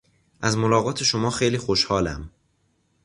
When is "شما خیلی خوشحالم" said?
1.03-2.29